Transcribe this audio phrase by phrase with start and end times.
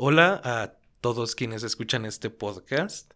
[0.00, 3.12] Hola a todos quienes escuchan este podcast.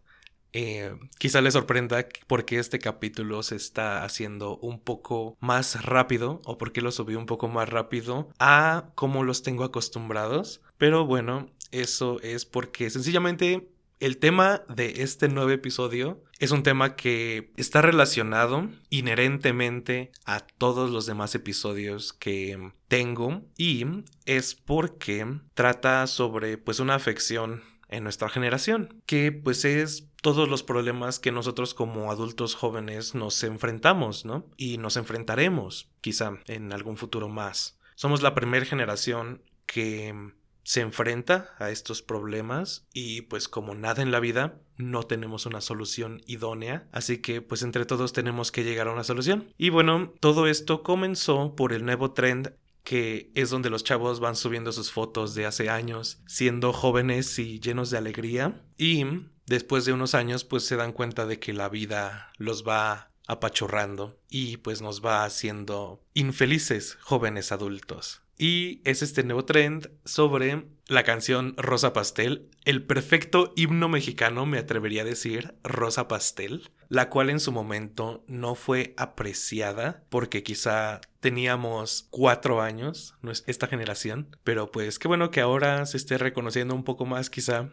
[0.51, 6.57] Eh, quizá les sorprenda porque este capítulo se está haciendo un poco más rápido o
[6.57, 10.59] porque lo subí un poco más rápido a como los tengo acostumbrados.
[10.77, 13.69] Pero bueno, eso es porque sencillamente
[14.01, 20.91] el tema de este nuevo episodio es un tema que está relacionado inherentemente a todos
[20.91, 23.85] los demás episodios que tengo y
[24.25, 30.63] es porque trata sobre pues una afección en nuestra generación, que pues es todos los
[30.63, 34.45] problemas que nosotros como adultos jóvenes nos enfrentamos, ¿no?
[34.57, 37.79] Y nos enfrentaremos, quizá en algún futuro más.
[37.95, 44.11] Somos la primera generación que se enfrenta a estos problemas y pues como nada en
[44.11, 44.59] la vida
[44.91, 49.03] no tenemos una solución idónea, así que pues entre todos tenemos que llegar a una
[49.03, 49.53] solución.
[49.57, 54.35] Y bueno, todo esto comenzó por el nuevo trend que es donde los chavos van
[54.35, 58.61] subiendo sus fotos de hace años, siendo jóvenes y llenos de alegría.
[58.77, 59.05] Y
[59.45, 64.19] después de unos años, pues se dan cuenta de que la vida los va apachurrando
[64.29, 68.22] y pues nos va haciendo infelices jóvenes adultos.
[68.37, 74.57] Y es este nuevo trend sobre la canción Rosa Pastel, el perfecto himno mexicano, me
[74.57, 80.99] atrevería a decir, Rosa Pastel, la cual en su momento no fue apreciada porque quizá
[81.21, 86.17] teníamos cuatro años, no es esta generación, pero pues qué bueno que ahora se esté
[86.17, 87.69] reconociendo un poco más quizá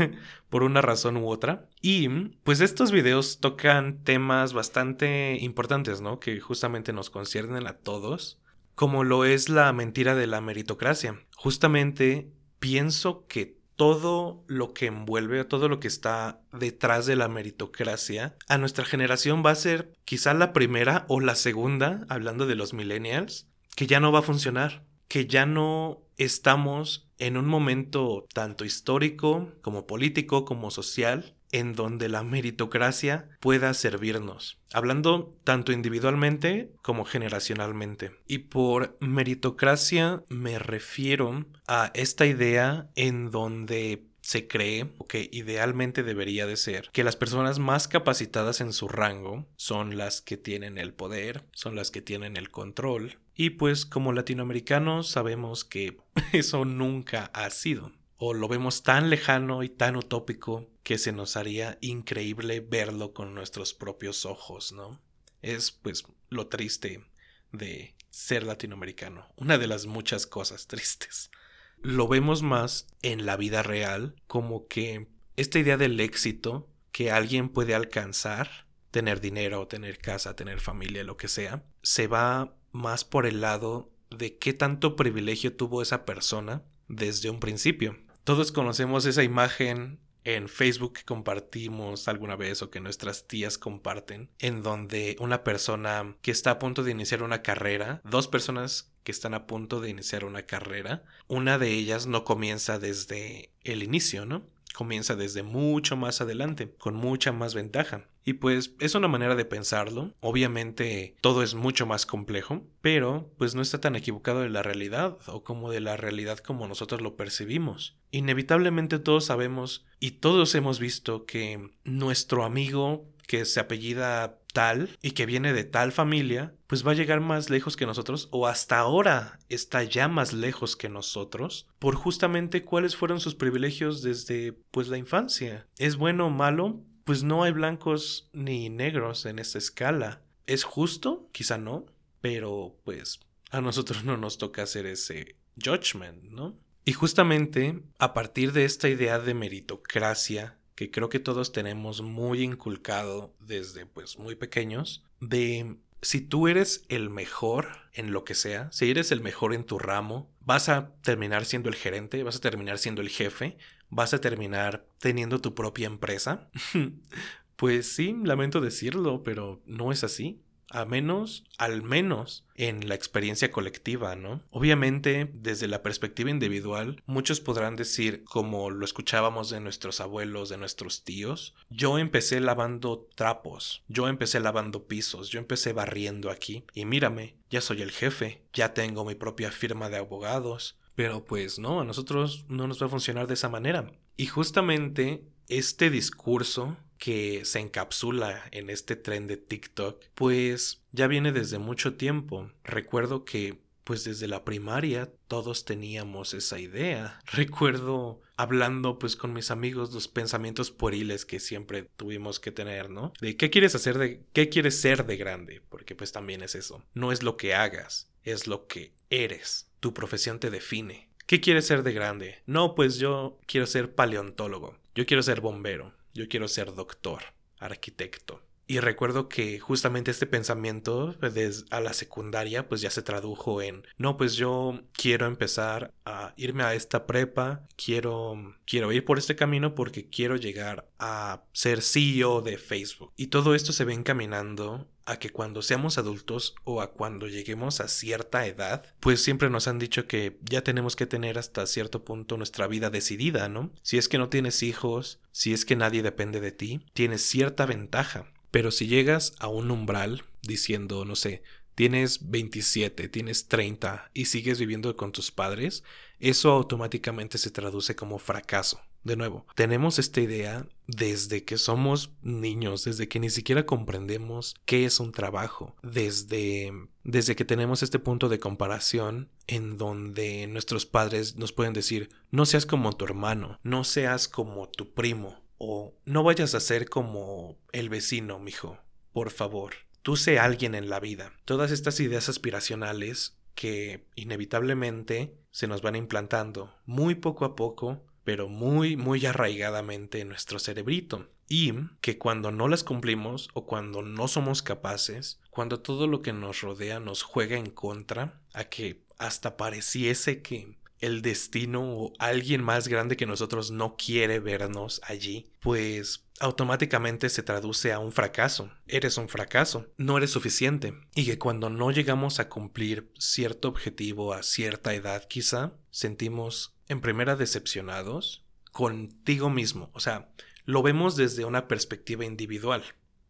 [0.48, 1.68] por una razón u otra.
[1.82, 2.08] Y
[2.44, 6.18] pues estos videos tocan temas bastante importantes, ¿no?
[6.18, 8.40] Que justamente nos conciernen a todos
[8.74, 11.20] como lo es la mentira de la meritocracia.
[11.36, 18.36] Justamente pienso que todo lo que envuelve, todo lo que está detrás de la meritocracia,
[18.48, 22.72] a nuestra generación va a ser quizá la primera o la segunda, hablando de los
[22.72, 28.64] millennials, que ya no va a funcionar, que ya no estamos en un momento tanto
[28.64, 37.04] histórico como político como social en donde la meritocracia pueda servirnos, hablando tanto individualmente como
[37.04, 38.10] generacionalmente.
[38.26, 46.02] Y por meritocracia me refiero a esta idea en donde se cree, o que idealmente
[46.02, 50.76] debería de ser, que las personas más capacitadas en su rango son las que tienen
[50.76, 53.18] el poder, son las que tienen el control.
[53.36, 55.98] Y pues como latinoamericanos sabemos que
[56.32, 61.36] eso nunca ha sido o lo vemos tan lejano y tan utópico que se nos
[61.36, 65.00] haría increíble verlo con nuestros propios ojos, ¿no?
[65.42, 67.04] Es pues lo triste
[67.50, 71.30] de ser latinoamericano, una de las muchas cosas tristes.
[71.78, 77.48] Lo vemos más en la vida real como que esta idea del éxito que alguien
[77.48, 83.26] puede alcanzar, tener dinero, tener casa, tener familia, lo que sea, se va más por
[83.26, 87.98] el lado de qué tanto privilegio tuvo esa persona desde un principio.
[88.22, 94.30] Todos conocemos esa imagen en Facebook que compartimos alguna vez o que nuestras tías comparten,
[94.38, 99.12] en donde una persona que está a punto de iniciar una carrera, dos personas que
[99.12, 104.24] están a punto de iniciar una carrera, una de ellas no comienza desde el inicio,
[104.24, 104.42] ¿no?
[104.74, 108.08] Comienza desde mucho más adelante, con mucha más ventaja.
[108.24, 110.12] Y pues es una manera de pensarlo.
[110.20, 115.18] Obviamente todo es mucho más complejo, pero pues no está tan equivocado de la realidad
[115.26, 117.96] o como de la realidad como nosotros lo percibimos.
[118.10, 125.10] Inevitablemente todos sabemos y todos hemos visto que nuestro amigo que se apellida tal y
[125.10, 128.78] que viene de tal familia, pues va a llegar más lejos que nosotros o hasta
[128.78, 134.88] ahora está ya más lejos que nosotros por justamente cuáles fueron sus privilegios desde pues
[134.88, 135.66] la infancia.
[135.76, 136.80] ¿Es bueno o malo?
[137.04, 140.22] Pues no hay blancos ni negros en esta escala.
[140.46, 141.28] ¿Es justo?
[141.32, 141.86] Quizá no,
[142.22, 143.20] pero pues
[143.50, 146.56] a nosotros no nos toca hacer ese judgment, ¿no?
[146.84, 152.42] Y justamente a partir de esta idea de meritocracia que creo que todos tenemos muy
[152.42, 158.70] inculcado desde pues muy pequeños, de si tú eres el mejor en lo que sea,
[158.72, 162.40] si eres el mejor en tu ramo, vas a terminar siendo el gerente, vas a
[162.40, 163.56] terminar siendo el jefe,
[163.88, 166.50] vas a terminar teniendo tu propia empresa.
[167.56, 173.50] pues sí, lamento decirlo, pero no es así a menos, al menos en la experiencia
[173.50, 174.42] colectiva, ¿no?
[174.50, 180.58] Obviamente, desde la perspectiva individual, muchos podrán decir, como lo escuchábamos de nuestros abuelos, de
[180.58, 186.84] nuestros tíos, yo empecé lavando trapos, yo empecé lavando pisos, yo empecé barriendo aquí, y
[186.84, 191.80] mírame, ya soy el jefe, ya tengo mi propia firma de abogados, pero pues no,
[191.80, 193.92] a nosotros no nos va a funcionar de esa manera.
[194.16, 201.32] Y justamente este discurso que se encapsula en este tren de TikTok, pues ya viene
[201.32, 202.50] desde mucho tiempo.
[202.62, 207.20] Recuerdo que pues desde la primaria todos teníamos esa idea.
[207.26, 213.12] Recuerdo hablando pues con mis amigos los pensamientos pueriles que siempre tuvimos que tener, ¿no?
[213.20, 216.82] De qué quieres hacer de qué quieres ser de grande, porque pues también es eso.
[216.94, 219.68] No es lo que hagas, es lo que eres.
[219.80, 221.10] Tu profesión te define.
[221.26, 222.42] ¿Qué quieres ser de grande?
[222.46, 224.78] No, pues yo quiero ser paleontólogo.
[224.96, 225.92] Yo quiero ser bombero.
[226.12, 227.22] Yo quiero ser doctor,
[227.58, 228.40] arquitecto.
[228.66, 233.86] Y recuerdo que justamente este pensamiento desde a la secundaria pues ya se tradujo en,
[233.98, 239.36] no, pues yo quiero empezar a irme a esta prepa, quiero, quiero ir por este
[239.36, 243.12] camino porque quiero llegar a ser CEO de Facebook.
[243.16, 247.80] Y todo esto se ve encaminando a que cuando seamos adultos o a cuando lleguemos
[247.80, 252.04] a cierta edad, pues siempre nos han dicho que ya tenemos que tener hasta cierto
[252.04, 253.70] punto nuestra vida decidida, ¿no?
[253.82, 257.66] Si es que no tienes hijos, si es que nadie depende de ti, tienes cierta
[257.66, 258.26] ventaja.
[258.54, 261.42] Pero si llegas a un umbral diciendo, no sé,
[261.74, 265.82] tienes 27, tienes 30 y sigues viviendo con tus padres,
[266.20, 268.80] eso automáticamente se traduce como fracaso.
[269.02, 274.84] De nuevo, tenemos esta idea desde que somos niños, desde que ni siquiera comprendemos qué
[274.84, 276.72] es un trabajo, desde,
[277.02, 282.46] desde que tenemos este punto de comparación en donde nuestros padres nos pueden decir, no
[282.46, 287.58] seas como tu hermano, no seas como tu primo, o no vayas a ser como
[287.72, 288.78] el vecino, mijo.
[289.12, 291.32] Por favor, tú sé alguien en la vida.
[291.44, 298.48] Todas estas ideas aspiracionales que inevitablemente se nos van implantando muy poco a poco, pero
[298.48, 301.28] muy, muy arraigadamente en nuestro cerebrito.
[301.48, 306.32] Y que cuando no las cumplimos o cuando no somos capaces, cuando todo lo que
[306.32, 312.62] nos rodea nos juega en contra, a que hasta pareciese que el destino o alguien
[312.62, 318.70] más grande que nosotros no quiere vernos allí, pues automáticamente se traduce a un fracaso.
[318.86, 320.94] Eres un fracaso, no eres suficiente.
[321.14, 327.00] Y que cuando no llegamos a cumplir cierto objetivo a cierta edad quizá, sentimos en
[327.00, 329.90] primera decepcionados contigo mismo.
[329.92, 330.30] O sea,
[330.64, 332.82] lo vemos desde una perspectiva individual.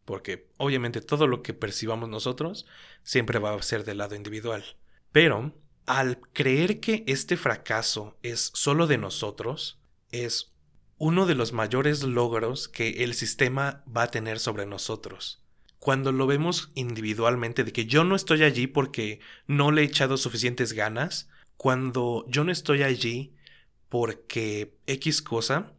[0.04, 2.66] Porque obviamente todo lo que percibamos nosotros
[3.02, 4.62] siempre va a ser del lado individual.
[5.12, 5.54] Pero
[5.86, 9.78] al creer que este fracaso es solo de nosotros,
[10.10, 10.52] es
[10.98, 15.42] uno de los mayores logros que el sistema va a tener sobre nosotros.
[15.78, 20.16] Cuando lo vemos individualmente de que yo no estoy allí porque no le he echado
[20.16, 23.34] suficientes ganas, cuando yo no estoy allí
[23.90, 25.72] porque X cosa,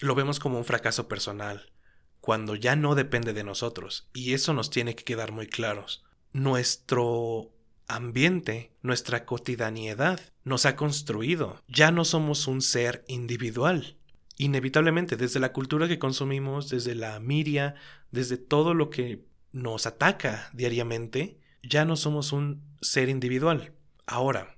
[0.00, 1.72] lo vemos como un fracaso personal,
[2.20, 6.04] cuando ya no depende de nosotros, y eso nos tiene que quedar muy claros.
[6.32, 7.55] Nuestro
[7.88, 11.62] ambiente, nuestra cotidianidad, nos ha construido.
[11.68, 13.96] Ya no somos un ser individual.
[14.38, 17.74] Inevitablemente, desde la cultura que consumimos, desde la miria,
[18.10, 23.72] desde todo lo que nos ataca diariamente, ya no somos un ser individual.
[24.06, 24.56] Ahora,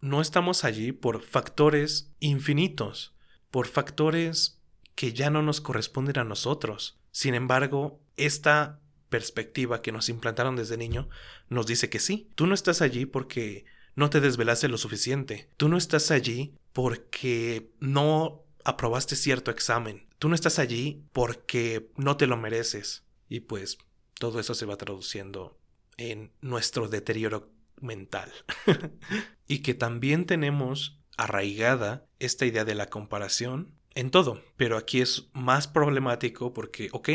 [0.00, 3.14] no estamos allí por factores infinitos,
[3.50, 4.60] por factores
[4.94, 6.98] que ya no nos corresponden a nosotros.
[7.12, 8.80] Sin embargo, esta
[9.10, 11.08] perspectiva que nos implantaron desde niño
[11.48, 15.68] nos dice que sí, tú no estás allí porque no te desvelaste lo suficiente, tú
[15.68, 22.26] no estás allí porque no aprobaste cierto examen, tú no estás allí porque no te
[22.26, 23.04] lo mereces.
[23.28, 23.78] Y pues
[24.18, 25.58] todo eso se va traduciendo
[25.96, 28.32] en nuestro deterioro mental.
[29.46, 35.28] y que también tenemos arraigada esta idea de la comparación en todo, pero aquí es
[35.32, 37.08] más problemático porque, ok,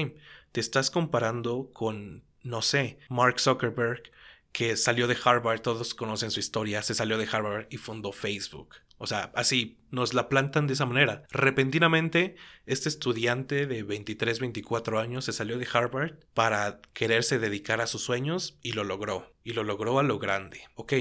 [0.56, 4.04] te estás comparando con, no sé, Mark Zuckerberg,
[4.54, 8.76] que salió de Harvard, todos conocen su historia, se salió de Harvard y fundó Facebook.
[8.98, 11.24] O sea, así nos la plantan de esa manera.
[11.30, 17.88] Repentinamente, este estudiante de 23, 24 años se salió de Harvard para quererse dedicar a
[17.88, 19.34] sus sueños y lo logró.
[19.44, 20.62] Y lo logró a lo grande.
[20.76, 20.94] Ok,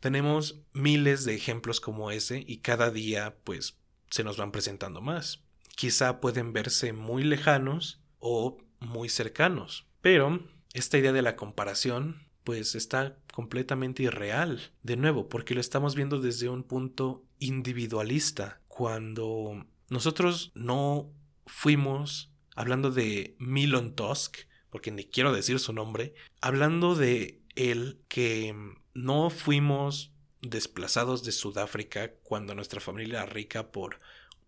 [0.00, 3.78] tenemos miles de ejemplos como ese y cada día pues
[4.10, 5.44] se nos van presentando más.
[5.76, 9.86] Quizá pueden verse muy lejanos o muy cercanos.
[10.00, 10.40] Pero
[10.72, 14.70] esta idea de la comparación pues está completamente irreal.
[14.82, 18.60] De nuevo, porque lo estamos viendo desde un punto individualista.
[18.68, 21.10] Cuando nosotros no
[21.46, 24.38] fuimos, hablando de Milon Tusk,
[24.70, 28.54] porque ni quiero decir su nombre, hablando de él que
[28.94, 33.98] no fuimos desplazados de Sudáfrica cuando nuestra familia era rica por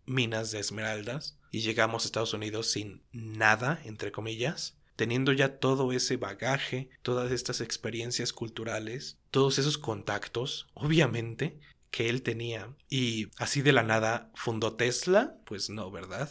[0.06, 5.92] minas de esmeraldas y llegamos a Estados Unidos sin nada, entre comillas, teniendo ya todo
[5.92, 12.74] ese bagaje, todas estas experiencias culturales, todos esos contactos, obviamente, que él tenía.
[12.90, 16.30] Y así de la nada fundó Tesla, pues no, ¿verdad?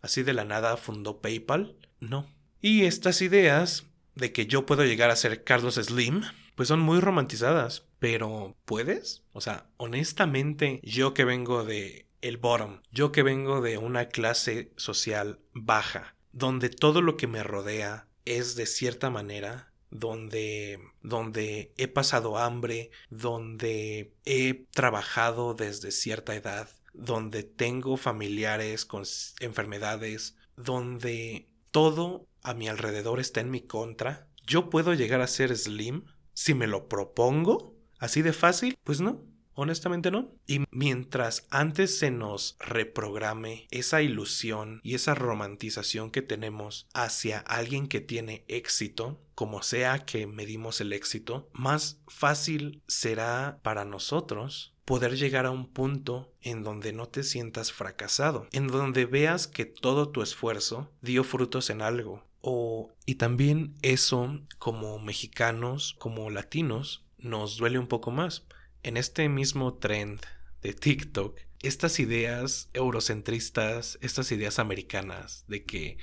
[0.00, 2.28] Así de la nada fundó PayPal, no.
[2.60, 6.22] Y estas ideas de que yo puedo llegar a ser Carlos Slim,
[6.54, 7.86] pues son muy romantizadas.
[7.98, 9.22] Pero, ¿puedes?
[9.32, 14.72] O sea, honestamente, yo que vengo de el bottom, yo que vengo de una clase
[14.76, 21.86] social baja, donde todo lo que me rodea es de cierta manera donde, donde he
[21.86, 29.04] pasado hambre, donde he trabajado desde cierta edad, donde tengo familiares con
[29.40, 34.28] enfermedades, donde todo a mi alrededor está en mi contra.
[34.46, 37.76] ¿Yo puedo llegar a ser slim si me lo propongo?
[37.98, 38.78] ¿Así de fácil?
[38.82, 39.31] Pues no.
[39.54, 40.30] Honestamente no.
[40.46, 47.86] Y mientras antes se nos reprograme esa ilusión y esa romantización que tenemos hacia alguien
[47.86, 55.16] que tiene éxito, como sea que medimos el éxito, más fácil será para nosotros poder
[55.16, 60.10] llegar a un punto en donde no te sientas fracasado, en donde veas que todo
[60.10, 62.24] tu esfuerzo dio frutos en algo.
[62.40, 68.46] O, y también eso, como mexicanos, como latinos, nos duele un poco más
[68.82, 70.20] en este mismo trend
[70.62, 75.98] de TikTok, estas ideas eurocentristas, estas ideas americanas de que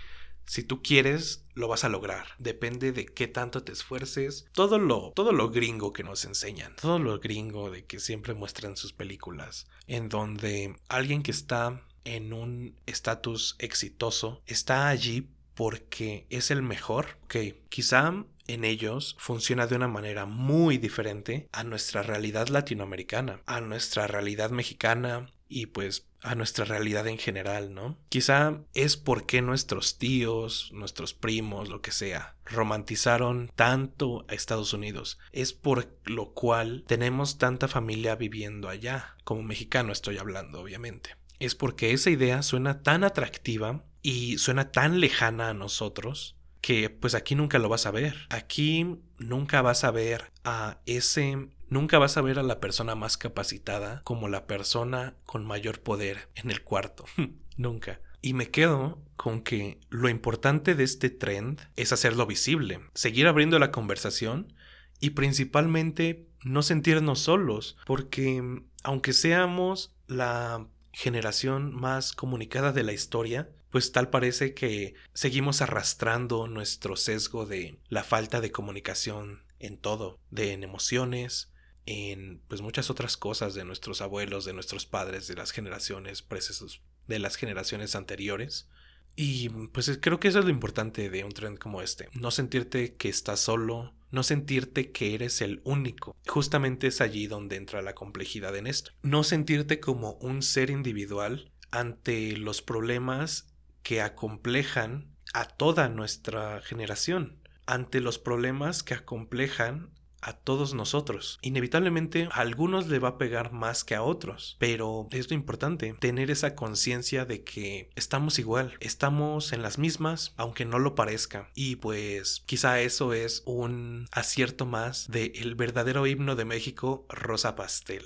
[0.45, 2.25] si tú quieres, lo vas a lograr.
[2.39, 4.47] Depende de qué tanto te esfuerces.
[4.51, 6.75] Todo lo, todo lo gringo que nos enseñan.
[6.75, 9.67] Todo lo gringo de que siempre muestran sus películas.
[9.85, 17.19] En donde alguien que está en un estatus exitoso está allí porque es el mejor.
[17.25, 17.35] Ok,
[17.69, 24.07] quizá en ellos funciona de una manera muy diferente a nuestra realidad latinoamericana, a nuestra
[24.07, 27.97] realidad mexicana y pues a nuestra realidad en general, ¿no?
[28.09, 35.17] Quizá es porque nuestros tíos, nuestros primos, lo que sea, romantizaron tanto a Estados Unidos.
[35.31, 41.15] Es por lo cual tenemos tanta familia viviendo allá, como mexicano estoy hablando, obviamente.
[41.39, 47.15] Es porque esa idea suena tan atractiva y suena tan lejana a nosotros que pues
[47.15, 48.27] aquí nunca lo vas a ver.
[48.29, 53.17] Aquí nunca vas a ver a ese, nunca vas a ver a la persona más
[53.17, 57.05] capacitada como la persona con mayor poder en el cuarto.
[57.57, 58.01] nunca.
[58.21, 63.59] Y me quedo con que lo importante de este trend es hacerlo visible, seguir abriendo
[63.59, 64.53] la conversación
[64.99, 73.49] y principalmente no sentirnos solos, porque aunque seamos la generación más comunicada de la historia,
[73.71, 80.19] pues tal parece que seguimos arrastrando nuestro sesgo de la falta de comunicación en todo,
[80.31, 81.51] de en emociones,
[81.85, 86.81] en pues muchas otras cosas de nuestros abuelos, de nuestros padres, de las generaciones precesos,
[87.07, 88.69] de las generaciones anteriores.
[89.15, 92.95] Y pues creo que eso es lo importante de un trend como este, no sentirte
[92.95, 96.15] que estás solo, no sentirte que eres el único.
[96.27, 98.91] Justamente es allí donde entra la complejidad en esto.
[99.01, 103.48] No sentirte como un ser individual ante los problemas
[103.83, 111.39] que acomplejan a toda nuestra generación, ante los problemas que acomplejan a todos nosotros.
[111.41, 115.95] Inevitablemente a algunos le va a pegar más que a otros, pero es lo importante,
[115.99, 121.49] tener esa conciencia de que estamos igual, estamos en las mismas, aunque no lo parezca.
[121.55, 127.55] Y pues quizá eso es un acierto más del el verdadero himno de México, Rosa
[127.55, 128.05] Pastel.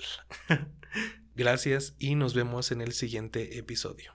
[1.35, 4.13] Gracias y nos vemos en el siguiente episodio.